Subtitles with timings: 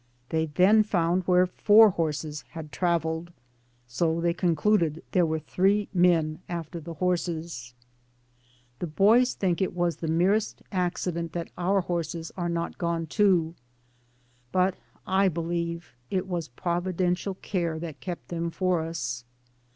[0.29, 3.31] They then found where four horses had traveled,
[3.85, 7.75] so they concluded there were three men after the horses.
[8.79, 11.69] The bovs think it was the merest accident 214 DAYS ON THE ROAD.
[11.69, 13.53] that our horses are not gone too,
[14.51, 14.75] but
[15.05, 19.23] I be lieve it was providential care that kept them for us.